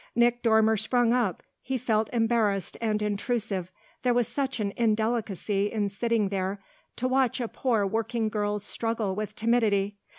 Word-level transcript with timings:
Nick 0.15 0.41
Dormer 0.41 0.77
sprung 0.77 1.13
up; 1.13 1.43
he 1.61 1.77
felt 1.77 2.09
embarrassed 2.11 2.75
and 2.81 3.03
intrusive 3.03 3.71
there 4.01 4.15
was 4.15 4.27
such 4.27 4.59
an 4.59 4.73
indelicacy 4.75 5.71
in 5.71 5.89
sitting 5.89 6.29
there 6.29 6.59
to 6.95 7.07
watch 7.07 7.39
a 7.39 7.47
poor 7.47 7.85
working 7.85 8.27
girl's 8.27 8.63
struggle 8.63 9.13
with 9.13 9.35
timidity. 9.35 9.99